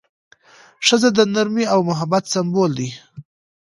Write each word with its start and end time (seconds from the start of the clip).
ښځه 0.87 1.09
د 1.17 1.19
نرمۍ 1.33 1.65
او 1.73 1.79
محبت 1.89 2.23
سمبول 2.33 2.71
ده. 2.79 2.89